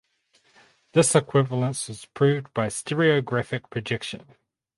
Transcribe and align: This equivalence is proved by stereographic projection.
This 0.93 1.13
equivalence 1.13 1.87
is 1.87 2.05
proved 2.05 2.51
by 2.55 2.69
stereographic 2.69 3.69
projection. 3.69 4.25